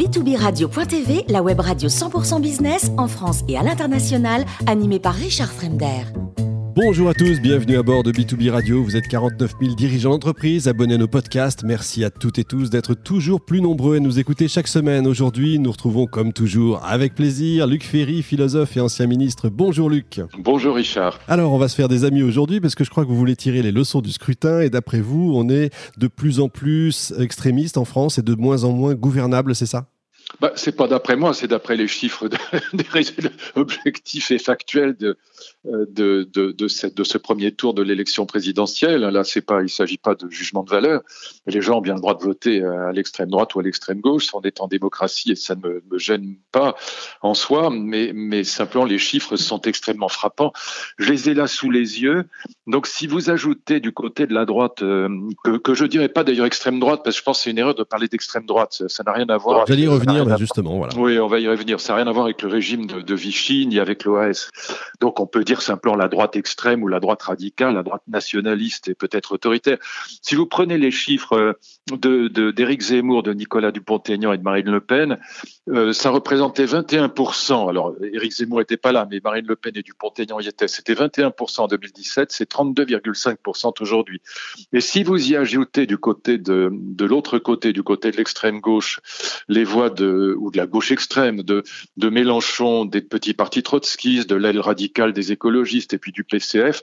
b2b-radio.tv, 0.00 1.24
la 1.28 1.42
web 1.42 1.60
radio 1.60 1.90
100% 1.90 2.40
business 2.40 2.90
en 2.96 3.06
France 3.06 3.42
et 3.48 3.58
à 3.58 3.62
l'international, 3.62 4.46
animée 4.66 4.98
par 4.98 5.14
Richard 5.14 5.52
Fremder. 5.52 6.04
Bonjour 6.72 7.08
à 7.08 7.14
tous, 7.14 7.40
bienvenue 7.40 7.76
à 7.76 7.82
bord 7.82 8.04
de 8.04 8.12
B2B 8.12 8.48
Radio. 8.48 8.84
Vous 8.84 8.96
êtes 8.96 9.08
49 9.08 9.54
000 9.60 9.74
dirigeants 9.74 10.10
d'entreprise, 10.10 10.68
abonnés 10.68 10.94
à 10.94 10.98
nos 10.98 11.08
podcasts. 11.08 11.64
Merci 11.64 12.04
à 12.04 12.10
toutes 12.10 12.38
et 12.38 12.44
tous 12.44 12.70
d'être 12.70 12.94
toujours 12.94 13.44
plus 13.44 13.60
nombreux 13.60 13.96
à 13.96 14.00
nous 14.00 14.20
écouter 14.20 14.46
chaque 14.46 14.68
semaine. 14.68 15.08
Aujourd'hui, 15.08 15.58
nous 15.58 15.72
retrouvons 15.72 16.06
comme 16.06 16.32
toujours 16.32 16.84
avec 16.84 17.16
plaisir 17.16 17.66
Luc 17.66 17.82
Ferry, 17.82 18.22
philosophe 18.22 18.76
et 18.76 18.80
ancien 18.80 19.08
ministre. 19.08 19.48
Bonjour 19.48 19.90
Luc. 19.90 20.20
Bonjour 20.38 20.76
Richard. 20.76 21.18
Alors, 21.26 21.52
on 21.52 21.58
va 21.58 21.66
se 21.66 21.74
faire 21.74 21.88
des 21.88 22.04
amis 22.04 22.22
aujourd'hui 22.22 22.60
parce 22.60 22.76
que 22.76 22.84
je 22.84 22.90
crois 22.90 23.04
que 23.04 23.08
vous 23.08 23.16
voulez 23.16 23.36
tirer 23.36 23.62
les 23.62 23.72
leçons 23.72 24.00
du 24.00 24.12
scrutin 24.12 24.60
et 24.60 24.70
d'après 24.70 25.00
vous, 25.00 25.32
on 25.34 25.48
est 25.48 25.70
de 25.98 26.06
plus 26.06 26.38
en 26.38 26.48
plus 26.48 27.12
extrémiste 27.18 27.78
en 27.78 27.84
France 27.84 28.18
et 28.18 28.22
de 28.22 28.36
moins 28.36 28.62
en 28.62 28.70
moins 28.70 28.94
gouvernable, 28.94 29.56
c'est 29.56 29.66
ça? 29.66 29.88
Bah, 30.40 30.52
c'est 30.54 30.74
pas 30.74 30.88
d'après 30.88 31.16
moi, 31.16 31.34
c'est 31.34 31.48
d'après 31.48 31.76
les 31.76 31.88
chiffres 31.88 32.28
des 32.72 32.86
résultats 32.90 33.30
objectifs 33.56 34.30
et 34.30 34.38
factuels 34.38 34.96
de, 34.96 35.18
euh, 35.66 35.84
de, 35.90 36.28
de, 36.32 36.52
de, 36.52 36.88
de 36.88 37.04
ce 37.04 37.18
premier 37.18 37.52
tour 37.52 37.74
de 37.74 37.82
l'élection 37.82 38.24
présidentielle. 38.24 39.02
Là, 39.02 39.24
c'est 39.24 39.42
pas, 39.42 39.62
il 39.62 39.68
s'agit 39.68 39.98
pas 39.98 40.14
de 40.14 40.30
jugement 40.30 40.62
de 40.62 40.70
valeur. 40.70 41.02
Les 41.46 41.60
gens 41.60 41.78
ont 41.78 41.80
bien 41.82 41.94
le 41.94 42.00
droit 42.00 42.14
de 42.14 42.22
voter 42.22 42.62
à 42.62 42.92
l'extrême 42.92 43.28
droite 43.28 43.54
ou 43.54 43.60
à 43.60 43.62
l'extrême 43.62 44.00
gauche. 44.00 44.28
On 44.32 44.40
est 44.40 44.60
en 44.60 44.68
démocratie 44.68 45.32
et 45.32 45.36
ça 45.36 45.54
ne 45.54 45.60
me, 45.60 45.82
me, 45.90 45.98
gêne 45.98 46.36
pas 46.52 46.74
en 47.20 47.34
soi, 47.34 47.70
mais, 47.70 48.12
mais 48.14 48.44
simplement 48.44 48.84
les 48.84 48.98
chiffres 48.98 49.36
sont 49.36 49.60
extrêmement 49.62 50.08
frappants. 50.08 50.52
Je 50.98 51.10
les 51.10 51.28
ai 51.28 51.34
là 51.34 51.46
sous 51.46 51.70
les 51.70 52.00
yeux. 52.00 52.24
Donc, 52.66 52.86
si 52.86 53.06
vous 53.06 53.28
ajoutez 53.28 53.80
du 53.80 53.92
côté 53.92 54.26
de 54.26 54.32
la 54.32 54.46
droite, 54.46 54.82
euh, 54.82 55.08
que, 55.44 55.58
que 55.58 55.74
je 55.74 55.84
dirais 55.84 56.08
pas 56.08 56.24
d'ailleurs 56.24 56.46
extrême 56.46 56.80
droite, 56.80 57.02
parce 57.04 57.16
que 57.16 57.20
je 57.20 57.24
pense 57.24 57.38
que 57.38 57.44
c'est 57.44 57.50
une 57.50 57.58
erreur 57.58 57.74
de 57.74 57.82
parler 57.82 58.08
d'extrême 58.08 58.46
droite. 58.46 58.82
Ça 58.88 59.02
n'a 59.04 59.12
rien 59.12 59.28
à 59.28 59.36
voir. 59.36 59.64
Justement. 60.38 60.76
Voilà. 60.76 60.94
Oui, 60.96 61.18
on 61.18 61.26
va 61.26 61.40
y 61.40 61.48
revenir. 61.48 61.80
Ça 61.80 61.92
n'a 61.92 61.98
rien 61.98 62.06
à 62.06 62.12
voir 62.12 62.24
avec 62.24 62.42
le 62.42 62.48
régime 62.48 62.86
de, 62.86 63.00
de 63.00 63.14
Vichy 63.14 63.66
ni 63.66 63.78
avec 63.78 64.04
l'OAS. 64.04 64.50
Donc, 65.00 65.20
on 65.20 65.26
peut 65.26 65.44
dire 65.44 65.62
simplement 65.62 65.96
la 65.96 66.08
droite 66.08 66.36
extrême 66.36 66.82
ou 66.82 66.88
la 66.88 67.00
droite 67.00 67.22
radicale, 67.22 67.74
la 67.74 67.82
droite 67.82 68.02
nationaliste 68.08 68.88
et 68.88 68.94
peut-être 68.94 69.32
autoritaire. 69.32 69.78
Si 70.22 70.34
vous 70.34 70.46
prenez 70.46 70.78
les 70.78 70.90
chiffres 70.90 71.58
de, 71.90 72.28
d'Éric 72.50 72.82
Zemmour, 72.82 73.22
de 73.22 73.32
Nicolas 73.32 73.72
Dupont-Aignan 73.72 74.32
et 74.32 74.38
de 74.38 74.42
Marine 74.42 74.70
Le 74.70 74.80
Pen, 74.80 75.18
euh, 75.68 75.92
ça 75.92 76.10
représentait 76.10 76.66
21%. 76.66 77.68
Alors, 77.68 77.94
Éric 78.12 78.32
Zemmour 78.32 78.58
n'était 78.58 78.76
pas 78.76 78.92
là, 78.92 79.06
mais 79.10 79.20
Marine 79.22 79.46
Le 79.46 79.56
Pen 79.56 79.72
et 79.76 79.82
Dupont-Aignan 79.82 80.40
y 80.40 80.48
étaient. 80.48 80.68
C'était 80.68 80.94
21% 80.94 81.60
en 81.60 81.66
2017, 81.68 82.32
c'est 82.32 82.50
32,5% 82.50 83.72
aujourd'hui. 83.80 84.20
Et 84.72 84.80
si 84.80 85.02
vous 85.02 85.30
y 85.30 85.36
ajoutez 85.36 85.86
du 85.86 85.98
côté 85.98 86.38
de, 86.38 86.70
de 86.72 87.04
l'autre 87.04 87.38
côté, 87.38 87.72
du 87.72 87.82
côté 87.82 88.10
de 88.10 88.16
l'extrême 88.16 88.60
gauche, 88.60 89.00
les 89.48 89.64
voix 89.64 89.90
de, 89.90 90.19
ou 90.38 90.50
de 90.50 90.56
la 90.56 90.66
gauche 90.66 90.92
extrême, 90.92 91.42
de, 91.42 91.62
de 91.96 92.08
Mélenchon, 92.08 92.84
des 92.84 93.00
petits 93.00 93.34
partis 93.34 93.62
trotskistes, 93.62 94.28
de 94.28 94.36
l'aile 94.36 94.60
radicale 94.60 95.12
des 95.12 95.32
écologistes 95.32 95.94
et 95.94 95.98
puis 95.98 96.12
du 96.12 96.24
PCF, 96.24 96.82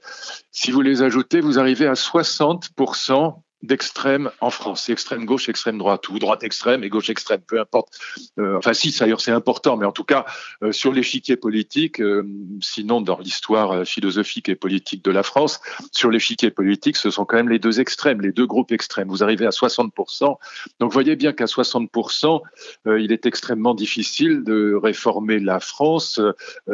si 0.51 0.71
vous 0.71 0.81
les 0.81 1.01
ajoutez, 1.01 1.39
vous 1.39 1.59
arrivez 1.59 1.87
à 1.87 1.93
60% 1.93 3.41
d'extrême 3.63 4.29
en 4.39 4.51
France, 4.51 4.87
extrême 4.89 5.25
gauche, 5.25 5.49
extrême 5.49 5.77
droite, 5.79 6.09
ou 6.09 6.19
droite 6.19 6.43
extrême 6.43 6.83
et 6.83 6.89
gauche 6.89 7.09
extrême, 7.09 7.41
peu 7.41 7.59
importe. 7.59 7.99
Euh, 8.37 8.57
enfin, 8.57 8.73
si, 8.73 8.95
d'ailleurs, 8.97 9.19
c'est 9.19 9.31
important, 9.31 9.77
mais 9.77 9.85
en 9.85 9.91
tout 9.91 10.03
cas, 10.03 10.25
euh, 10.63 10.71
sur 10.71 10.93
l'échiquier 10.93 11.37
politique, 11.37 11.99
euh, 11.99 12.23
sinon 12.61 13.01
dans 13.01 13.17
l'histoire 13.17 13.85
philosophique 13.85 14.49
et 14.49 14.55
politique 14.55 15.03
de 15.03 15.11
la 15.11 15.23
France, 15.23 15.59
sur 15.91 16.11
l'échiquier 16.11 16.51
politique, 16.51 16.97
ce 16.97 17.09
sont 17.09 17.25
quand 17.25 17.37
même 17.37 17.49
les 17.49 17.57
deux 17.57 17.79
extrêmes, 17.79 18.21
les 18.21 18.31
deux 18.31 18.45
groupes 18.45 18.71
extrêmes. 18.71 19.07
Vous 19.07 19.23
arrivez 19.23 19.47
à 19.47 19.51
60%. 19.51 20.37
Donc, 20.79 20.93
voyez 20.93 21.15
bien 21.15 21.33
qu'à 21.33 21.45
60%, 21.45 22.41
euh, 22.85 23.01
il 23.01 23.11
est 23.11 23.25
extrêmement 23.25 23.73
difficile 23.73 24.43
de 24.43 24.75
réformer 24.75 25.39
la 25.39 25.59
France. 25.59 26.21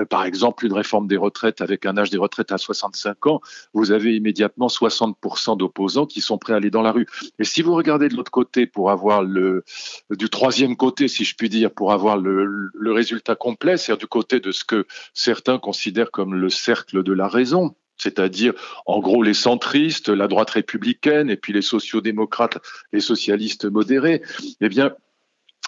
Par 0.09 0.25
exemple, 0.25 0.65
une 0.65 0.73
réforme 0.73 1.07
des 1.07 1.17
retraites 1.17 1.61
avec 1.61 1.85
un 1.85 1.97
âge 1.97 2.09
des 2.09 2.17
retraites 2.17 2.51
à 2.51 2.57
65 2.57 3.27
ans, 3.27 3.41
vous 3.73 3.91
avez 3.91 4.15
immédiatement 4.15 4.67
60% 4.67 5.57
d'opposants 5.57 6.05
qui 6.05 6.19
sont 6.19 6.37
prêts 6.37 6.53
à 6.53 6.57
aller 6.57 6.71
dans 6.73 6.81
la 6.81 6.91
rue. 6.91 7.07
Et 7.39 7.45
si 7.45 7.61
vous 7.61 7.73
regardez 7.73 8.09
de 8.09 8.15
l'autre 8.15 8.31
côté 8.31 8.65
pour 8.65 8.91
avoir 8.91 9.23
le 9.23 9.63
du 10.09 10.29
troisième 10.29 10.75
côté, 10.75 11.07
si 11.07 11.23
je 11.23 11.35
puis 11.35 11.47
dire, 11.47 11.71
pour 11.71 11.93
avoir 11.93 12.17
le, 12.17 12.69
le 12.73 12.91
résultat 12.91 13.35
complet, 13.35 13.77
c'est-à-dire 13.77 13.99
du 13.99 14.07
côté 14.07 14.41
de 14.41 14.51
ce 14.51 14.65
que 14.65 14.85
certains 15.13 15.59
considèrent 15.59 16.11
comme 16.11 16.35
le 16.35 16.49
cercle 16.49 17.03
de 17.03 17.13
la 17.13 17.27
raison, 17.29 17.75
c'est-à-dire 17.97 18.53
en 18.85 18.99
gros 18.99 19.23
les 19.23 19.33
centristes, 19.33 20.09
la 20.09 20.27
droite 20.27 20.49
républicaine 20.49 21.29
et 21.29 21.37
puis 21.37 21.53
les 21.53 21.61
sociodémocrates, 21.61 22.57
les 22.91 22.99
socialistes 22.99 23.65
modérés, 23.65 24.21
eh 24.59 24.69
bien 24.69 24.93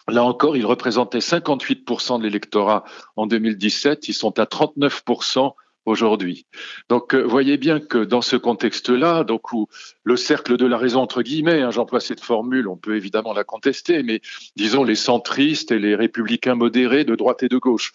Là 0.07 0.23
encore, 0.23 0.55
ils 0.55 0.65
représentaient 0.65 1.17
58% 1.17 2.19
de 2.19 2.23
l'électorat 2.23 2.83
en 3.15 3.25
2017, 3.25 4.07
ils 4.07 4.13
sont 4.13 4.37
à 4.37 4.43
39% 4.43 5.53
aujourd'hui. 5.85 6.45
Donc, 6.89 7.13
euh, 7.13 7.23
voyez 7.23 7.57
bien 7.57 7.79
que 7.79 8.03
dans 8.03 8.21
ce 8.21 8.35
contexte-là, 8.35 9.23
donc 9.23 9.53
où 9.53 9.67
le 10.03 10.17
cercle 10.17 10.57
de 10.57 10.65
la 10.65 10.77
raison 10.77 11.01
entre 11.01 11.21
guillemets, 11.21 11.61
hein, 11.61 11.71
j'emploie 11.71 11.99
cette 11.99 12.21
formule, 12.21 12.67
on 12.67 12.75
peut 12.75 12.95
évidemment 12.95 13.33
la 13.33 13.43
contester, 13.43 14.03
mais 14.03 14.21
disons 14.55 14.83
les 14.83 14.95
centristes 14.95 15.71
et 15.71 15.79
les 15.79 15.95
républicains 15.95 16.55
modérés 16.55 17.05
de 17.05 17.15
droite 17.15 17.43
et 17.43 17.49
de 17.49 17.57
gauche. 17.57 17.93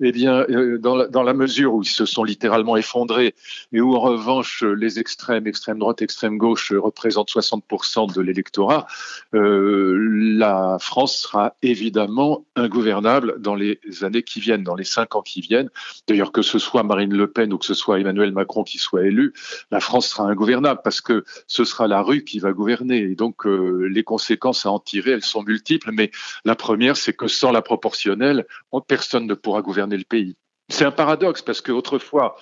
Eh 0.00 0.12
bien, 0.12 0.44
euh, 0.50 0.78
dans, 0.78 1.22
la, 1.22 1.34
mesure 1.34 1.74
où 1.74 1.82
ils 1.82 1.88
se 1.88 2.06
sont 2.06 2.22
littéralement 2.22 2.76
effondrés 2.76 3.34
et 3.72 3.80
où 3.80 3.94
en 3.94 4.00
revanche 4.00 4.62
les 4.62 4.98
extrêmes, 4.98 5.46
extrême 5.46 5.78
droite, 5.78 6.02
extrême 6.02 6.38
gauche 6.38 6.72
représentent 6.72 7.30
60% 7.30 8.14
de 8.14 8.20
l'électorat, 8.20 8.86
euh, 9.34 9.96
la 10.36 10.78
France 10.80 11.16
sera 11.16 11.54
évidemment 11.62 12.44
ingouvernable 12.56 13.40
dans 13.40 13.54
les 13.54 13.78
années 14.02 14.22
qui 14.22 14.40
viennent, 14.40 14.62
dans 14.62 14.74
les 14.74 14.84
cinq 14.84 15.16
ans 15.16 15.22
qui 15.22 15.40
viennent. 15.40 15.70
D'ailleurs, 16.08 16.32
que 16.32 16.42
ce 16.42 16.58
soit 16.58 16.82
Marine 16.82 17.14
Le 17.14 17.23
le 17.24 17.30
Pen 17.30 17.52
ou 17.52 17.58
que 17.58 17.64
ce 17.64 17.74
soit 17.74 18.00
Emmanuel 18.00 18.32
Macron 18.32 18.64
qui 18.64 18.78
soit 18.78 19.06
élu, 19.06 19.32
la 19.70 19.80
France 19.80 20.08
sera 20.08 20.24
ingouvernable 20.24 20.80
parce 20.84 21.00
que 21.00 21.24
ce 21.46 21.64
sera 21.64 21.88
la 21.88 22.02
rue 22.02 22.24
qui 22.24 22.38
va 22.38 22.52
gouverner. 22.52 22.98
Et 22.98 23.14
donc, 23.14 23.46
euh, 23.46 23.88
les 23.90 24.04
conséquences 24.04 24.66
à 24.66 24.70
en 24.70 24.78
tirer, 24.78 25.12
elles 25.12 25.24
sont 25.24 25.42
multiples. 25.42 25.90
Mais 25.92 26.10
la 26.44 26.54
première, 26.54 26.96
c'est 26.96 27.14
que 27.14 27.28
sans 27.28 27.50
la 27.50 27.62
proportionnelle, 27.62 28.46
personne 28.86 29.26
ne 29.26 29.34
pourra 29.34 29.62
gouverner 29.62 29.96
le 29.96 30.04
pays. 30.04 30.36
C'est 30.70 30.86
un 30.86 30.90
paradoxe 30.90 31.42
parce 31.42 31.60
que 31.60 31.72
autrefois, 31.72 32.36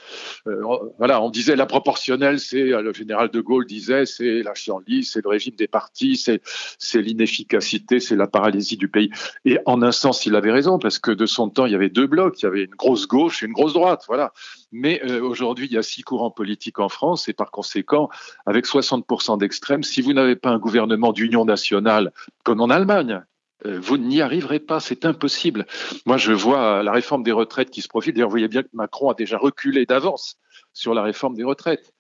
euh, 0.47 0.63
voilà, 0.97 1.21
on 1.21 1.29
disait 1.29 1.57
la 1.57 1.67
proportionnelle, 1.67 2.39
c'est 2.39 2.73
euh, 2.73 2.81
le 2.81 2.93
général 2.93 3.31
de 3.31 3.41
Gaulle 3.41 3.67
disait, 3.67 4.07
c'est 4.07 4.45
la 4.45 4.55
chienlit, 4.55 5.05
c'est 5.05 5.25
le 5.25 5.29
régime 5.29 5.57
des 5.57 5.67
partis, 5.67 6.17
c'est 6.17 6.41
c'est 6.79 7.03
l'inefficacité, 7.03 7.99
c'est 7.99 8.15
la 8.15 8.29
paralysie 8.29 8.77
du 8.77 8.87
pays. 8.87 9.11
Et 9.45 9.59
en 9.67 9.83
un 9.83 9.91
sens, 9.91 10.25
il 10.25 10.37
avait 10.37 10.53
raison 10.53 10.79
parce 10.79 11.01
que 11.01 11.11
de 11.11 11.27
son 11.27 11.51
temps, 11.51 11.67
il 11.67 11.73
y 11.73 11.75
avait 11.75 11.89
deux 11.89 12.07
blocs, 12.07 12.41
il 12.41 12.45
y 12.45 12.49
avait 12.49 12.63
une 12.63 12.77
grosse 12.77 13.09
gauche 13.09 13.43
et 13.43 13.47
une 13.47 13.53
grosse 13.53 13.73
droite, 13.73 14.05
voilà. 14.07 14.33
Mais 14.71 15.03
euh, 15.05 15.21
aujourd'hui, 15.21 15.67
il 15.67 15.73
y 15.73 15.79
a 15.79 15.83
six 15.83 16.03
courants 16.03 16.31
politiques 16.31 16.79
en 16.79 16.89
France 16.89 17.29
et 17.29 17.33
par 17.33 17.51
conséquent, 17.51 18.09
avec 18.47 18.67
60% 18.67 19.37
d'extrêmes, 19.39 19.83
si 19.83 20.01
vous 20.01 20.13
n'avez 20.13 20.37
pas 20.37 20.51
un 20.51 20.59
gouvernement 20.59 21.13
d'union 21.13 21.45
nationale 21.45 22.13
comme 22.45 22.61
en 22.61 22.71
Allemagne, 22.71 23.23
vous 23.65 23.99
n'y 23.99 24.21
arriverez 24.21 24.61
pas, 24.61 24.81
c'est 24.81 25.05
impossible. 25.05 25.67
Moi, 26.07 26.17
je 26.17 26.33
vois 26.33 26.83
la 26.83 26.93
réforme 26.93 27.23
des 27.23 27.33
retraites 27.33 27.71
qui 27.71 27.83
se 27.83 27.89
profile. 27.89 28.15
D'ailleurs, 28.15 28.29
vous 28.29 28.35
voyez 28.35 28.49
bien 28.49 28.63
que 28.63 28.69
Macron 28.73 29.11
a 29.11 29.15
déjà 29.15 29.39
reculé 29.39 29.87
d'avance 29.87 30.37
sur 30.73 30.95
la 30.95 31.03
réforme 31.03 31.35
des 31.35 31.45
retraites. 31.45 31.93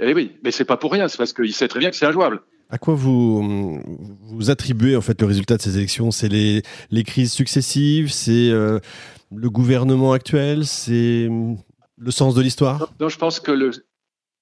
Eh 0.00 0.14
oui, 0.14 0.36
mais 0.42 0.50
c'est 0.50 0.64
pas 0.64 0.76
pour 0.76 0.92
rien, 0.92 1.08
c'est 1.08 1.16
parce 1.16 1.32
qu'il 1.32 1.52
sait 1.52 1.68
très 1.68 1.80
bien 1.80 1.90
que 1.90 1.96
c'est 1.96 2.06
injouable. 2.06 2.42
À 2.70 2.78
quoi 2.78 2.94
vous, 2.94 3.80
vous 4.22 4.50
attribuez 4.50 4.94
en 4.94 5.00
fait 5.00 5.20
le 5.20 5.26
résultat 5.26 5.56
de 5.56 5.62
ces 5.62 5.78
élections? 5.78 6.10
C'est 6.10 6.28
les, 6.28 6.62
les, 6.90 7.02
crises 7.02 7.32
successives? 7.32 8.12
C'est 8.12 8.50
euh, 8.50 8.78
le 9.34 9.48
gouvernement 9.48 10.12
actuel? 10.12 10.66
C'est 10.66 11.30
le 11.98 12.10
sens 12.10 12.34
de 12.34 12.42
l'histoire? 12.42 12.92
Non, 13.00 13.08
je 13.08 13.16
pense 13.16 13.40
que 13.40 13.52
le, 13.52 13.70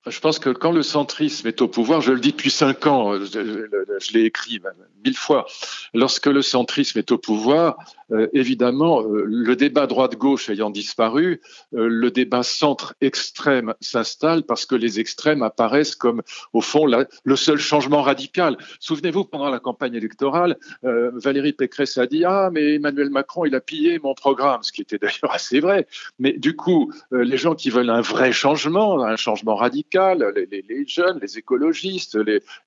je 0.06 0.20
pense 0.20 0.38
que 0.38 0.50
quand 0.50 0.72
le 0.72 0.82
centrisme 0.82 1.48
est 1.48 1.60
au 1.62 1.68
pouvoir, 1.68 2.00
je 2.00 2.12
le 2.12 2.20
dis 2.20 2.32
depuis 2.32 2.50
cinq 2.50 2.86
ans, 2.86 3.18
je, 3.18 3.68
je, 4.00 4.12
l'ai 4.12 4.24
écrit 4.24 4.60
mille 5.04 5.16
fois, 5.16 5.46
lorsque 5.94 6.26
le 6.26 6.42
centrisme 6.42 6.98
est 6.98 7.12
au 7.12 7.18
pouvoir, 7.18 7.76
euh, 8.12 8.28
évidemment, 8.32 9.02
euh, 9.02 9.24
le 9.26 9.56
débat 9.56 9.86
droite-gauche 9.86 10.48
ayant 10.48 10.70
disparu, 10.70 11.40
euh, 11.74 11.88
le 11.88 12.10
débat 12.10 12.42
centre-extrême 12.42 13.74
s'installe 13.80 14.44
parce 14.44 14.64
que 14.66 14.76
les 14.76 15.00
extrêmes 15.00 15.42
apparaissent 15.42 15.96
comme, 15.96 16.22
au 16.52 16.60
fond, 16.60 16.86
le 16.86 17.36
seul 17.36 17.58
changement 17.58 18.02
radical. 18.02 18.56
Souvenez-vous, 18.78 19.24
pendant 19.24 19.50
la 19.50 19.58
campagne 19.58 19.94
électorale, 19.94 20.56
euh, 20.84 21.10
Valérie 21.14 21.52
Pécresse 21.52 21.98
a 21.98 22.06
dit 22.06 22.24
Ah, 22.24 22.50
mais 22.52 22.74
Emmanuel 22.74 23.10
Macron, 23.10 23.44
il 23.44 23.54
a 23.54 23.60
pillé 23.60 23.98
mon 23.98 24.14
programme, 24.14 24.62
ce 24.62 24.72
qui 24.72 24.82
était 24.82 24.98
d'ailleurs 24.98 25.32
assez 25.32 25.60
vrai. 25.60 25.86
Mais 26.18 26.32
du 26.32 26.54
coup, 26.54 26.92
les 27.10 27.36
gens 27.36 27.54
qui 27.54 27.70
veulent 27.70 27.90
un 27.90 28.00
vrai 28.00 28.32
changement, 28.32 29.02
un 29.02 29.16
changement 29.16 29.56
radical, 29.56 29.95
les, 29.96 30.86
jeunes, 30.86 31.18
les 31.20 31.38
écologistes, 31.38 32.16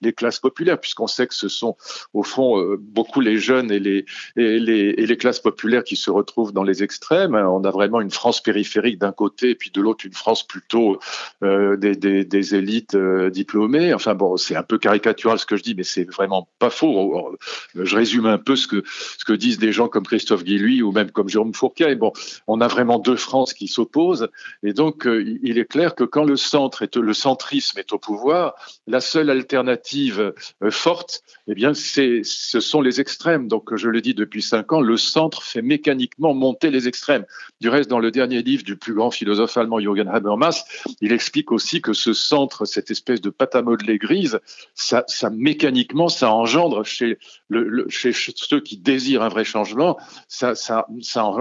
les, 0.01 0.13
classes 0.13 0.39
populaires, 0.39 0.79
puisqu'on 0.79 1.07
sait 1.07 1.27
que 1.27 1.33
ce 1.33 1.47
sont 1.47 1.75
au 2.13 2.23
fond 2.23 2.59
euh, 2.59 2.77
beaucoup 2.79 3.21
les 3.21 3.37
jeunes 3.37 3.71
et 3.71 3.79
les, 3.79 5.17
classes 5.17 5.39
populaires 5.39 5.83
qui 5.83 5.95
se 5.95 6.09
retrouvent 6.09 6.53
dans 6.53 6.63
les 6.63 6.83
extrêmes. 6.83 7.35
On 7.35 7.63
a 7.63 7.71
vraiment 7.71 8.01
une 8.01 8.11
France 8.11 8.41
périphérique 8.41 8.97
d'un 8.99 9.11
côté 9.11 9.51
et 9.51 9.55
puis 9.55 9.69
de 9.71 9.81
l'autre 9.81 10.05
une 10.05 10.13
France 10.13 10.47
plutôt 10.47 10.99
euh, 11.43 11.75
des, 11.77 12.55
élites 12.55 12.95
euh, 12.95 13.29
diplômées. 13.29 13.93
Enfin 13.93 14.15
bon, 14.15 14.37
c'est 14.37 14.55
un 14.55 14.63
peu 14.63 14.77
caricatural 14.77 15.37
ce 15.39 15.45
que 15.45 15.57
je 15.57 15.63
dis, 15.63 15.75
mais 15.75 15.83
c'est 15.83 16.09
vraiment 16.09 16.47
pas 16.59 16.69
faux. 16.69 17.37
Je 17.75 17.95
résume 17.95 18.25
un 18.25 18.37
peu 18.37 18.55
ce 18.55 18.67
que, 18.67 18.83
ce 18.85 19.25
que 19.25 19.33
disent 19.33 19.59
des 19.59 19.71
gens 19.71 19.87
comme 19.87 20.05
Christophe 20.05 20.43
Guilluy 20.43 20.81
ou 20.81 20.91
même 20.91 21.11
comme 21.11 21.29
Jérôme 21.29 21.53
Fourquet. 21.53 21.95
Bon, 21.95 22.13
on 22.47 22.61
a 22.61 22.67
vraiment 22.67 22.99
deux 22.99 23.17
France 23.17 23.53
qui 23.53 23.67
s'opposent 23.67 24.29
et 24.63 24.73
donc 24.73 25.05
il 25.05 25.57
est 25.57 25.65
clair 25.65 25.95
que 25.95 26.03
quand 26.03 26.23
le 26.23 26.35
centre 26.35 26.81
est 26.81 26.95
le 26.95 27.13
centrisme 27.19 27.77
est 27.79 27.93
au 27.93 27.99
pouvoir, 27.99 28.55
la 28.87 29.01
seule 29.01 29.29
alternative 29.29 30.33
forte, 30.71 31.21
eh 31.51 31.55
bien, 31.55 31.73
ce 31.73 32.59
sont 32.59 32.81
les 32.81 33.01
extrêmes. 33.01 33.47
Donc, 33.47 33.75
je 33.75 33.89
le 33.89 34.01
dis 34.01 34.13
depuis 34.13 34.43
cinq 34.43 34.71
ans, 34.71 34.81
le 34.81 34.97
centre 34.97 35.41
fait 35.41 35.63
mécaniquement 35.63 36.35
monter 36.35 36.69
les 36.69 36.87
extrêmes. 36.87 37.25
Du 37.59 37.69
reste, 37.69 37.89
dans 37.89 37.97
le 37.97 38.11
dernier 38.11 38.43
livre 38.43 38.63
du 38.63 38.75
plus 38.75 38.93
grand 38.93 39.09
philosophe 39.09 39.57
allemand 39.57 39.79
Jürgen 39.79 40.07
Habermas, 40.07 40.63
il 41.01 41.11
explique 41.11 41.51
aussi 41.51 41.81
que 41.81 41.93
ce 41.93 42.13
centre, 42.13 42.65
cette 42.65 42.91
espèce 42.91 43.19
de 43.19 43.31
pâte 43.31 43.57
grise, 43.65 44.39
ça, 44.75 45.05
mécaniquement, 45.31 46.07
ça 46.07 46.31
engendre 46.31 46.85
chez, 46.85 47.17
ceux 47.49 48.59
qui 48.59 48.77
désirent 48.77 49.23
un 49.23 49.29
vrai 49.29 49.43
changement, 49.43 49.97
ça, 50.27 50.53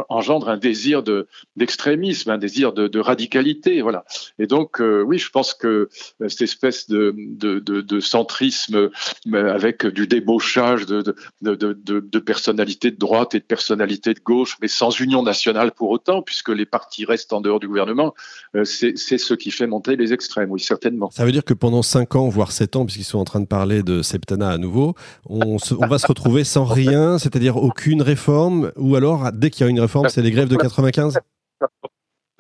engendre 0.08 0.48
un 0.48 0.56
désir 0.56 1.02
de, 1.02 1.28
d'extrémisme, 1.56 2.30
un 2.30 2.38
désir 2.38 2.72
de, 2.72 2.98
radicalité, 2.98 3.82
voilà. 3.82 4.04
Et 4.38 4.46
donc, 4.46 4.80
euh, 4.80 5.02
oui, 5.02 5.18
je 5.18 5.30
pense 5.30 5.54
que 5.54 5.88
euh, 6.20 6.28
cette 6.28 6.42
espèce 6.42 6.88
de, 6.88 7.14
de, 7.16 7.58
de, 7.58 7.80
de 7.80 8.00
centrisme 8.00 8.90
euh, 9.32 9.54
avec 9.54 9.86
du 9.98 10.06
débauchage 10.06 10.86
de, 10.86 11.02
de, 11.02 11.16
de, 11.42 11.72
de, 11.82 12.18
personnalités 12.20 12.92
de 12.92 12.96
droite 12.96 13.34
et 13.34 13.40
de 13.40 13.44
personnalités 13.44 14.14
de 14.14 14.20
gauche, 14.20 14.56
mais 14.62 14.68
sans 14.68 14.90
union 15.00 15.24
nationale 15.24 15.72
pour 15.72 15.90
autant, 15.90 16.22
puisque 16.22 16.50
les 16.50 16.66
partis 16.66 17.04
restent 17.04 17.32
en 17.32 17.40
dehors 17.40 17.58
du 17.58 17.66
gouvernement, 17.66 18.14
c'est 18.62 18.96
ce 18.96 19.34
qui 19.34 19.50
fait 19.50 19.66
monter 19.66 19.96
les 19.96 20.12
extrêmes, 20.12 20.52
oui, 20.52 20.60
certainement. 20.60 21.10
Ça 21.10 21.24
veut 21.24 21.32
dire 21.32 21.44
que 21.44 21.54
pendant 21.54 21.82
5 21.82 22.14
ans, 22.14 22.28
voire 22.28 22.52
7 22.52 22.76
ans, 22.76 22.84
puisqu'ils 22.86 23.02
sont 23.02 23.18
en 23.18 23.24
train 23.24 23.40
de 23.40 23.46
parler 23.46 23.82
de 23.82 24.02
Septana 24.02 24.50
à 24.50 24.58
nouveau, 24.58 24.94
on, 25.28 25.56
on 25.56 25.86
va 25.88 25.98
se 25.98 26.06
retrouver 26.06 26.44
sans 26.44 26.64
rien, 26.64 27.18
c'est-à-dire 27.18 27.56
aucune 27.56 28.00
réforme, 28.00 28.70
ou 28.76 28.94
alors, 28.94 29.32
dès 29.32 29.50
qu'il 29.50 29.64
y 29.64 29.66
a 29.66 29.70
une 29.70 29.80
réforme, 29.80 30.08
c'est 30.10 30.22
les 30.22 30.30
grèves 30.30 30.48
de 30.48 30.56
95 30.56 31.18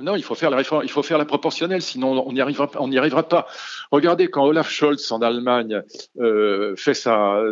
non, 0.00 0.14
il 0.14 0.22
faut 0.22 0.36
faire 0.36 0.50
la 0.50 0.58
réforme, 0.58 0.82
il 0.84 0.90
faut 0.90 1.02
faire 1.02 1.18
la 1.18 1.24
proportionnelle, 1.24 1.82
sinon 1.82 2.24
on 2.24 2.32
n'y 2.32 2.40
arrivera, 2.40 2.68
pas. 3.28 3.48
Regardez 3.90 4.28
quand 4.28 4.44
Olaf 4.44 4.70
Scholz 4.70 5.10
en 5.10 5.22
Allemagne 5.22 5.82
euh, 6.20 6.76
fait 6.76 6.94
sa, 6.94 7.42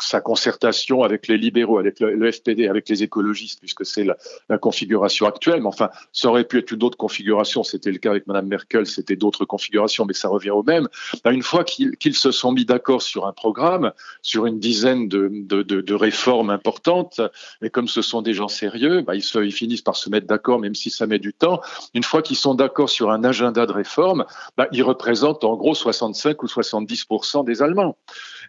sa 0.00 0.20
concertation 0.20 1.04
avec 1.04 1.28
les 1.28 1.38
libéraux, 1.38 1.78
avec 1.78 2.00
le, 2.00 2.32
FPD, 2.32 2.66
avec 2.66 2.88
les 2.88 3.04
écologistes, 3.04 3.60
puisque 3.60 3.86
c'est 3.86 4.04
la, 4.04 4.58
configuration 4.58 5.26
actuelle. 5.26 5.60
Mais 5.60 5.68
enfin, 5.68 5.90
ça 6.12 6.28
aurait 6.28 6.42
pu 6.42 6.58
être 6.58 6.72
une 6.72 6.82
autre 6.82 6.96
configuration. 6.96 7.62
C'était 7.62 7.92
le 7.92 7.98
cas 7.98 8.10
avec 8.10 8.26
Madame 8.26 8.48
Merkel, 8.48 8.86
c'était 8.86 9.16
d'autres 9.16 9.44
configurations, 9.44 10.04
mais 10.06 10.14
ça 10.14 10.28
revient 10.28 10.50
au 10.50 10.64
même. 10.64 10.88
Ben, 11.24 11.30
une 11.30 11.44
fois 11.44 11.62
qu'ils 11.62 12.16
se 12.16 12.32
sont 12.32 12.50
mis 12.50 12.64
d'accord 12.64 13.00
sur 13.00 13.28
un 13.28 13.32
programme, 13.32 13.92
sur 14.22 14.46
une 14.46 14.58
dizaine 14.58 15.06
de, 15.06 15.30
de, 15.32 15.62
de, 15.62 15.94
réformes 15.94 16.50
importantes, 16.50 17.20
et 17.62 17.70
comme 17.70 17.86
ce 17.86 18.02
sont 18.02 18.22
des 18.22 18.34
gens 18.34 18.48
sérieux, 18.48 19.02
ben, 19.02 19.14
ils, 19.14 19.22
se, 19.22 19.38
ils 19.38 19.52
finissent 19.52 19.82
par 19.82 19.94
se 19.94 20.10
mettre 20.10 20.26
d'accord, 20.26 20.58
même 20.58 20.74
si 20.74 20.90
ça 20.90 21.06
met 21.06 21.20
du 21.20 21.32
temps 21.32 21.59
une 21.94 22.02
fois 22.02 22.22
qu'ils 22.22 22.36
sont 22.36 22.54
d'accord 22.54 22.88
sur 22.88 23.10
un 23.10 23.24
agenda 23.24 23.66
de 23.66 23.72
réforme, 23.72 24.24
bah, 24.56 24.68
ils 24.72 24.82
représentent 24.82 25.44
en 25.44 25.56
gros 25.56 25.74
65 25.74 26.42
ou 26.42 26.46
70% 26.46 27.44
des 27.44 27.62
Allemands. 27.62 27.96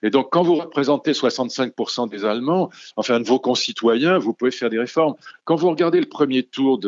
Et 0.04 0.10
donc, 0.10 0.30
quand 0.32 0.44
vous 0.44 0.56
représentez 0.56 1.12
65% 1.12 2.10
des 2.10 2.26
Allemands, 2.26 2.70
enfin 2.96 3.20
de 3.20 3.26
vos 3.26 3.40
concitoyens, 3.40 4.18
vous 4.18 4.34
pouvez 4.34 4.52
faire 4.52 4.70
des 4.70 4.80
réformes. 4.80 5.16
Quand 5.44 5.56
vous 5.56 5.70
regardez 5.70 6.00
le 6.00 6.08
premier 6.08 6.44
tour 6.44 6.80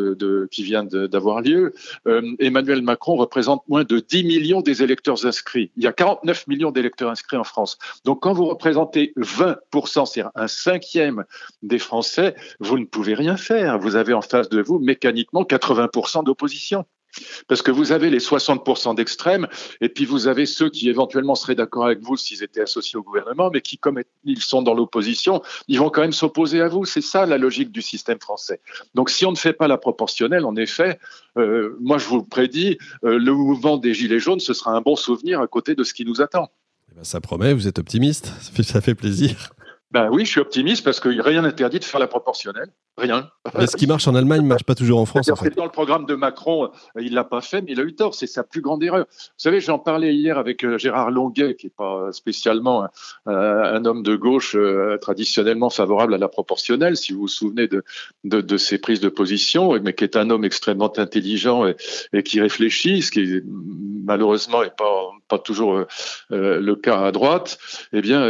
qui 0.52 0.64
vient 0.64 0.84
d'avoir 0.84 1.42
lieu, 1.42 1.74
euh, 2.08 2.22
Emmanuel 2.40 2.82
Macron 2.82 3.16
représente 3.16 3.64
moins 3.68 3.84
de 3.84 4.00
10 4.00 4.24
millions 4.24 4.62
des 4.62 4.84
électeurs 4.84 5.26
inscrits. 5.26 5.72
Il 5.78 5.84
y 5.84 5.88
a 5.88 5.94
49 5.94 6.48
millions 6.48 6.72
d'électeurs 6.72 7.10
inscrits 7.10 7.38
en 7.38 7.44
France. 7.44 7.78
Donc, 8.06 8.22
quand 8.22 8.34
vous 8.34 8.46
représentez 8.46 9.14
20%, 9.18 10.06
c'est-à-dire 10.06 10.32
un 10.36 10.48
cinquième 10.48 11.26
des 11.62 11.80
Français, 11.80 12.36
vous 12.60 12.80
ne 12.80 12.86
pouvez 12.86 13.14
rien 13.14 13.38
faire. 13.38 13.78
Vous 13.80 13.96
avez 13.96 14.14
en 14.14 14.22
face 14.22 14.50
de 14.50 14.62
vous 14.62 14.80
mécaniquement 14.80 15.44
80% 15.44 16.13
d'opposition. 16.22 16.86
Parce 17.48 17.62
que 17.62 17.72
vous 17.72 17.92
avez 17.92 18.10
les 18.10 18.20
60% 18.20 18.96
d'extrêmes, 18.96 19.48
et 19.82 19.90
puis 19.90 20.06
vous 20.06 20.28
avez 20.28 20.46
ceux 20.46 20.70
qui 20.70 20.90
éventuellement 20.90 21.36
seraient 21.36 21.56
d'accord 21.56 21.86
avec 21.86 22.00
vous 22.02 22.18
s'ils 22.18 22.44
étaient 22.44 22.62
associés 22.62 22.98
au 22.98 23.04
gouvernement, 23.04 23.50
mais 23.54 23.62
qui, 23.62 23.78
comme 23.78 24.02
ils 24.24 24.42
sont 24.42 24.62
dans 24.62 24.74
l'opposition, 24.74 25.42
ils 25.68 25.80
vont 25.80 25.90
quand 25.90 26.02
même 26.02 26.14
s'opposer 26.14 26.62
à 26.62 26.68
vous. 26.68 26.86
C'est 26.86 27.02
ça 27.02 27.26
la 27.26 27.38
logique 27.38 27.72
du 27.72 27.82
système 27.82 28.20
français. 28.20 28.62
Donc 28.96 29.10
si 29.10 29.26
on 29.26 29.32
ne 29.32 29.38
fait 29.38 29.54
pas 29.54 29.68
la 29.68 29.78
proportionnelle, 29.78 30.46
en 30.46 30.56
effet, 30.56 31.00
euh, 31.38 31.78
moi 31.80 31.98
je 31.98 32.08
vous 32.08 32.18
le 32.18 32.26
prédis, 32.26 32.78
euh, 33.04 33.18
le 33.20 33.34
mouvement 33.34 33.78
des 33.78 33.94
Gilets 33.94 34.20
jaunes, 34.20 34.40
ce 34.40 34.54
sera 34.54 34.72
un 34.72 34.82
bon 34.82 34.96
souvenir 34.96 35.40
à 35.40 35.48
côté 35.48 35.76
de 35.76 35.84
ce 35.84 35.94
qui 35.94 36.06
nous 36.06 36.22
attend. 36.22 36.50
Eh 36.92 36.96
ben, 36.96 37.04
ça 37.04 37.22
promet, 37.22 37.54
vous 37.54 37.68
êtes 37.68 37.80
optimiste, 37.80 38.32
ça 38.64 38.82
fait 38.82 38.96
plaisir. 38.96 39.54
Ben 39.94 40.10
oui, 40.12 40.26
je 40.26 40.32
suis 40.32 40.40
optimiste 40.40 40.84
parce 40.84 41.00
que 41.00 41.08
rien 41.22 41.44
n'interdit 41.44 41.78
de 41.78 41.84
faire 41.84 42.00
la 42.00 42.08
proportionnelle. 42.08 42.70
Rien. 42.98 43.30
Mais 43.58 43.68
ce 43.68 43.76
qui 43.76 43.86
marche 43.86 44.08
en 44.08 44.16
Allemagne 44.16 44.42
ne 44.42 44.48
marche 44.48 44.64
pas 44.64 44.74
toujours 44.74 45.00
en 45.00 45.06
France. 45.06 45.30
En 45.30 45.36
Dans 45.56 45.66
le 45.66 45.72
programme 45.72 46.06
de 46.06 46.16
Macron, 46.16 46.66
euh, 46.66 47.02
il 47.02 47.14
l'a 47.14 47.24
pas 47.24 47.42
fait, 47.42 47.62
mais 47.62 47.74
il 47.74 47.80
a 47.80 47.84
eu 47.84 47.94
tort. 47.94 48.16
C'est 48.16 48.28
sa 48.28 48.44
plus 48.44 48.62
grande 48.62 48.84
erreur. 48.84 49.06
Vous 49.10 49.30
savez, 49.38 49.60
j'en 49.60 49.78
parlais 49.78 50.16
hier 50.16 50.40
avec 50.40 50.64
euh, 50.64 50.80
Gérard 50.80 51.12
Longuet, 51.12 51.56
qui 51.56 51.68
n'est 51.68 51.74
pas 51.76 52.12
spécialement 52.12 52.88
un, 53.28 53.86
homme 53.86 54.02
de 54.02 54.16
gauche 54.16 54.56
euh, 54.56 54.98
traditionnellement 54.98 55.70
favorable 55.70 56.16
à 56.16 56.18
la 56.18 56.28
proportionnelle, 56.28 56.98
si 56.98 57.14
vous 57.14 57.22
vous 57.22 57.28
souvenez 57.28 57.68
de, 57.68 57.84
de, 58.24 58.58
ses 58.58 58.80
prises 58.80 59.00
de 59.00 59.10
position, 59.10 59.80
mais 59.80 59.94
qui 59.94 60.04
est 60.04 60.16
un 60.16 60.30
homme 60.32 60.46
extrêmement 60.46 60.92
intelligent 60.98 61.66
et, 62.14 62.24
qui 62.24 62.42
réfléchit, 62.42 63.04
ce 63.04 63.12
qui 63.12 63.42
malheureusement 64.06 64.64
n'est 64.64 64.70
pas, 64.70 65.12
pas 65.28 65.40
toujours 65.40 65.84
le 66.30 66.74
cas 66.76 67.02
à 67.02 67.12
droite. 67.12 67.58
Eh 67.92 68.02
bien, 68.02 68.22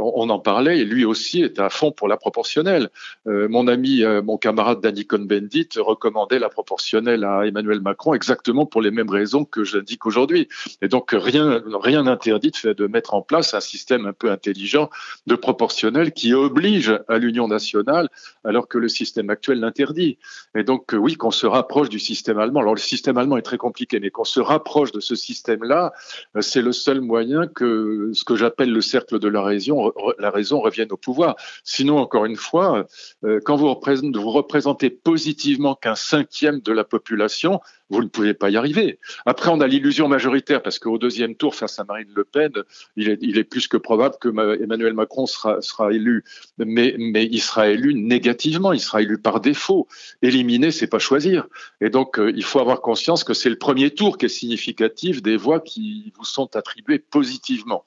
on 0.00 0.28
en 0.30 0.38
parlait 0.38 0.78
et 0.78 0.84
lui 0.84 0.99
aussi 1.04 1.42
est 1.42 1.58
à 1.58 1.70
fond 1.70 1.92
pour 1.92 2.08
la 2.08 2.16
proportionnelle. 2.16 2.90
Euh, 3.26 3.48
mon 3.48 3.68
ami, 3.68 4.02
euh, 4.02 4.22
mon 4.22 4.36
camarade 4.36 4.80
Danny 4.80 5.06
Cohn-Bendit 5.06 5.68
recommandait 5.78 6.38
la 6.38 6.48
proportionnelle 6.48 7.24
à 7.24 7.46
Emmanuel 7.46 7.80
Macron 7.80 8.14
exactement 8.14 8.66
pour 8.66 8.82
les 8.82 8.90
mêmes 8.90 9.10
raisons 9.10 9.44
que 9.44 9.64
j'indique 9.64 10.06
aujourd'hui. 10.06 10.48
Et 10.82 10.88
donc 10.88 11.10
rien 11.12 11.62
rien 11.80 12.04
n'interdit 12.04 12.52
de, 12.64 12.72
de 12.72 12.86
mettre 12.86 13.14
en 13.14 13.22
place 13.22 13.54
un 13.54 13.60
système 13.60 14.06
un 14.06 14.12
peu 14.12 14.30
intelligent 14.30 14.90
de 15.26 15.34
proportionnel 15.34 16.12
qui 16.12 16.34
oblige 16.34 16.98
à 17.08 17.18
l'union 17.18 17.48
nationale 17.48 18.08
alors 18.44 18.68
que 18.68 18.78
le 18.78 18.88
système 18.88 19.30
actuel 19.30 19.60
l'interdit. 19.60 20.18
Et 20.54 20.64
donc 20.64 20.94
euh, 20.94 20.96
oui, 20.96 21.14
qu'on 21.14 21.30
se 21.30 21.46
rapproche 21.46 21.88
du 21.88 21.98
système 21.98 22.38
allemand. 22.38 22.60
Alors 22.60 22.74
le 22.74 22.80
système 22.80 23.18
allemand 23.18 23.36
est 23.36 23.42
très 23.42 23.58
compliqué, 23.58 24.00
mais 24.00 24.10
qu'on 24.10 24.24
se 24.24 24.40
rapproche 24.40 24.92
de 24.92 25.00
ce 25.00 25.14
système-là, 25.14 25.92
c'est 26.40 26.62
le 26.62 26.72
seul 26.72 27.00
moyen 27.00 27.46
que 27.46 28.10
ce 28.12 28.24
que 28.24 28.36
j'appelle 28.36 28.72
le 28.72 28.80
cercle 28.80 29.18
de 29.18 29.28
la 29.28 29.42
raison, 29.42 29.92
la 30.18 30.30
raison 30.30 30.60
revienne 30.60 30.89
au 30.90 30.96
pouvoir. 30.96 31.36
Sinon, 31.64 31.98
encore 31.98 32.24
une 32.24 32.36
fois, 32.36 32.86
euh, 33.24 33.40
quand 33.44 33.56
vous 33.56 33.68
représentez, 33.68 34.18
vous 34.18 34.30
représentez 34.30 34.90
positivement 34.90 35.74
qu'un 35.74 35.94
cinquième 35.94 36.60
de 36.60 36.72
la 36.72 36.84
population, 36.84 37.60
vous 37.90 38.02
ne 38.02 38.08
pouvez 38.08 38.34
pas 38.34 38.50
y 38.50 38.56
arriver. 38.56 38.98
Après, 39.26 39.50
on 39.50 39.60
a 39.60 39.66
l'illusion 39.66 40.08
majoritaire 40.08 40.62
parce 40.62 40.78
qu'au 40.78 40.96
deuxième 40.96 41.34
tour, 41.34 41.54
face 41.54 41.78
à 41.78 41.84
Marine 41.84 42.08
Le 42.14 42.24
Pen, 42.24 42.52
il 42.96 43.08
est, 43.08 43.44
plus 43.44 43.66
que 43.66 43.76
probable 43.76 44.14
que 44.20 44.28
Emmanuel 44.62 44.94
Macron 44.94 45.26
sera, 45.26 45.58
élu, 45.92 46.24
mais, 46.58 46.94
il 46.96 47.40
sera 47.40 47.68
élu 47.68 47.94
négativement, 47.94 48.72
il 48.72 48.80
sera 48.80 49.02
élu 49.02 49.18
par 49.18 49.40
défaut. 49.40 49.88
Éliminer, 50.22 50.70
c'est 50.70 50.86
pas 50.86 51.00
choisir. 51.00 51.46
Et 51.80 51.90
donc, 51.90 52.18
euh, 52.18 52.32
il 52.36 52.44
faut 52.44 52.60
avoir 52.60 52.80
conscience 52.80 53.24
que 53.24 53.34
c'est 53.34 53.50
le 53.50 53.58
premier 53.58 53.90
tour 53.90 54.18
qui 54.18 54.26
est 54.26 54.28
significatif 54.28 55.22
des 55.22 55.36
voix 55.36 55.60
qui 55.60 56.12
vous 56.16 56.24
sont 56.24 56.54
attribuées 56.56 57.00
positivement. 57.00 57.84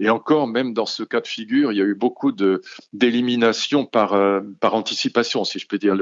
Et 0.00 0.08
encore, 0.08 0.46
même 0.46 0.72
dans 0.72 0.86
ce 0.86 1.02
cas 1.02 1.20
de 1.20 1.26
figure, 1.26 1.72
il 1.72 1.78
y 1.78 1.82
a 1.82 1.84
eu 1.84 1.94
beaucoup 1.94 2.32
de 2.32 2.62
d'élimination 2.92 3.84
par 3.84 4.14
euh, 4.14 4.40
par 4.60 4.74
anticipation, 4.74 5.44
si 5.44 5.58
je 5.58 5.66
peux 5.66 5.78
dire. 5.78 5.96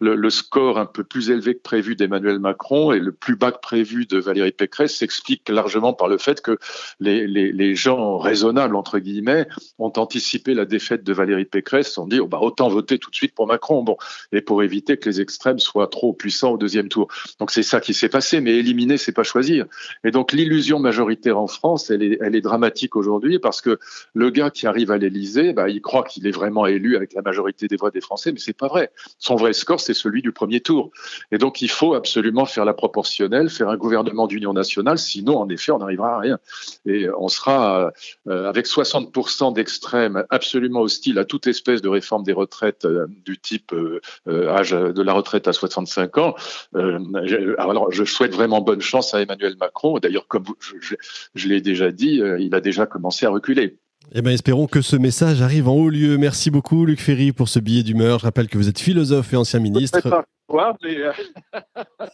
Le 0.00 0.30
score 0.30 0.78
un 0.78 0.86
peu 0.86 1.02
plus 1.02 1.30
élevé 1.30 1.54
que 1.54 1.62
prévu 1.62 1.96
d'Emmanuel 1.96 2.38
Macron 2.38 2.91
et 2.94 3.00
le 3.00 3.12
plus 3.12 3.36
bas 3.36 3.52
que 3.52 3.60
prévu 3.60 4.06
de 4.06 4.18
Valérie 4.18 4.52
Pécresse 4.52 4.96
s'explique 4.96 5.48
largement 5.48 5.92
par 5.92 6.08
le 6.08 6.18
fait 6.18 6.40
que 6.40 6.58
les, 7.00 7.74
gens 7.74 8.18
raisonnables, 8.18 8.76
entre 8.76 8.98
guillemets, 8.98 9.46
ont 9.78 9.92
anticipé 9.96 10.54
la 10.54 10.64
défaite 10.64 11.04
de 11.04 11.12
Valérie 11.12 11.44
Pécresse, 11.44 11.96
ont 11.98 12.06
dit 12.06 12.20
oh, 12.20 12.26
bah, 12.26 12.38
autant 12.40 12.68
voter 12.68 12.98
tout 12.98 13.10
de 13.10 13.14
suite 13.14 13.34
pour 13.34 13.46
Macron, 13.46 13.82
bon, 13.82 13.96
et 14.32 14.40
pour 14.40 14.62
éviter 14.62 14.96
que 14.96 15.08
les 15.08 15.20
extrêmes 15.20 15.58
soient 15.58 15.88
trop 15.88 16.12
puissants 16.12 16.52
au 16.52 16.58
deuxième 16.58 16.88
tour. 16.88 17.08
Donc 17.38 17.50
c'est 17.50 17.62
ça 17.62 17.80
qui 17.80 17.94
s'est 17.94 18.08
passé, 18.08 18.40
mais 18.40 18.56
éliminer, 18.56 18.96
c'est 18.96 19.12
pas 19.12 19.22
choisir. 19.22 19.66
Et 20.04 20.10
donc 20.10 20.32
l'illusion 20.32 20.78
majoritaire 20.78 21.38
en 21.38 21.46
France, 21.46 21.90
elle 21.90 22.02
est, 22.02 22.18
elle 22.20 22.36
est 22.36 22.40
dramatique 22.40 22.96
aujourd'hui 22.96 23.38
parce 23.38 23.60
que 23.60 23.78
le 24.14 24.30
gars 24.30 24.50
qui 24.50 24.66
arrive 24.66 24.90
à 24.90 24.98
l'Élysée, 24.98 25.52
bah, 25.52 25.68
il 25.68 25.80
croit 25.80 26.04
qu'il 26.04 26.26
est 26.26 26.32
vraiment 26.32 26.66
élu 26.66 26.96
avec 26.96 27.14
la 27.14 27.22
majorité 27.22 27.68
des 27.68 27.76
voix 27.76 27.90
des 27.90 28.00
Français, 28.00 28.32
mais 28.32 28.38
c'est 28.38 28.56
pas 28.56 28.68
vrai. 28.68 28.90
Son 29.18 29.36
vrai 29.36 29.52
score, 29.52 29.80
c'est 29.80 29.94
celui 29.94 30.22
du 30.22 30.32
premier 30.32 30.60
tour. 30.60 30.90
Et 31.30 31.38
donc 31.38 31.62
il 31.62 31.70
faut 31.70 31.94
absolument 31.94 32.44
faire 32.44 32.64
la 32.64 32.74
proportionnelle, 32.82 33.48
faire 33.48 33.68
un 33.68 33.76
gouvernement 33.76 34.26
d'union 34.26 34.52
nationale. 34.52 34.98
Sinon, 34.98 35.38
en 35.38 35.48
effet, 35.48 35.70
on 35.70 35.78
n'arrivera 35.78 36.16
à 36.16 36.18
rien. 36.18 36.38
Et 36.84 37.06
on 37.16 37.28
sera 37.28 37.92
euh, 38.26 38.48
avec 38.48 38.66
60% 38.66 39.54
d'extrêmes 39.54 40.24
absolument 40.30 40.80
hostiles 40.80 41.20
à 41.20 41.24
toute 41.24 41.46
espèce 41.46 41.80
de 41.80 41.88
réforme 41.88 42.24
des 42.24 42.32
retraites 42.32 42.84
euh, 42.84 43.06
du 43.24 43.38
type 43.38 43.72
euh, 43.72 44.00
âge 44.48 44.72
de 44.72 45.00
la 45.00 45.12
retraite 45.12 45.46
à 45.46 45.52
65 45.52 46.18
ans. 46.18 46.34
alors, 46.74 47.92
je 47.92 48.02
souhaite 48.02 48.34
vraiment 48.34 48.60
bonne 48.60 48.80
chance 48.80 49.14
à 49.14 49.22
Emmanuel 49.22 49.54
Macron. 49.60 50.00
D'ailleurs, 50.00 50.26
comme 50.26 50.44
je, 50.58 50.96
je 51.36 51.48
l'ai 51.48 51.60
déjà 51.60 51.92
dit, 51.92 52.20
il 52.40 52.52
a 52.52 52.60
déjà 52.60 52.86
commencé 52.86 53.26
à 53.26 53.30
reculer. 53.30 53.78
Eh 54.12 54.22
bien, 54.22 54.32
espérons 54.32 54.66
que 54.66 54.82
ce 54.82 54.96
message 54.96 55.40
arrive 55.40 55.68
en 55.68 55.74
haut 55.74 55.88
lieu. 55.88 56.18
Merci 56.18 56.50
beaucoup, 56.50 56.84
Luc 56.84 57.00
Ferry, 57.00 57.30
pour 57.30 57.48
ce 57.48 57.60
billet 57.60 57.84
d'humeur. 57.84 58.18
Je 58.18 58.24
rappelle 58.24 58.48
que 58.48 58.58
vous 58.58 58.68
êtes 58.68 58.80
philosophe 58.80 59.32
et 59.32 59.36
ancien 59.36 59.60
ministre. 59.60 60.24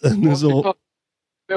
Mais 0.03 0.15
Nous 0.17 0.45
aurons... 0.45 0.73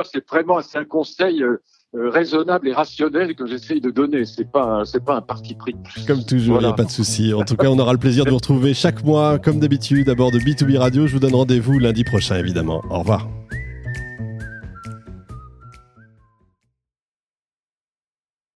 C'est 0.06 0.26
vraiment 0.30 0.60
un 0.74 0.86
conseil 0.86 1.44
euh, 1.44 1.60
raisonnable 1.94 2.70
et 2.70 2.74
rationnel 2.74 3.36
que 3.36 3.46
j'essaye 3.46 3.82
de 3.82 3.90
donner. 3.90 4.24
C'est 4.24 4.50
pas 4.50 4.84
c'est 4.86 5.04
pas 5.04 5.16
un 5.18 5.22
parti 5.22 5.56
pris. 5.56 5.76
Comme 6.08 6.24
toujours, 6.24 6.62
il 6.62 6.66
n'y 6.66 6.70
a 6.70 6.74
pas 6.74 6.86
de 6.86 6.90
souci. 6.90 7.34
En 7.34 7.44
tout 7.44 7.58
cas, 7.58 7.68
on 7.68 7.78
aura 7.78 7.92
le 7.92 8.00
plaisir 8.00 8.24
de 8.24 8.30
vous 8.30 8.38
retrouver 8.38 8.74
chaque 8.74 9.04
mois, 9.04 9.38
comme 9.38 9.60
d'habitude, 9.60 10.08
à 10.08 10.16
bord 10.16 10.32
de 10.32 10.40
B2B 10.40 10.78
Radio. 10.78 11.08
Je 11.08 11.14
vous 11.14 11.20
donne 11.20 11.36
rendez-vous 11.36 11.80
lundi 11.80 12.06
prochain, 12.06 12.38
évidemment. 12.38 12.82
Au 12.90 13.00
revoir. 13.00 13.28